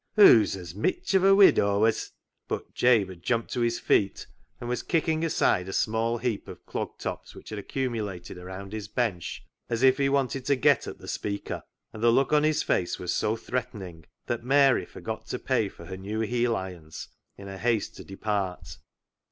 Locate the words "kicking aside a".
4.81-5.73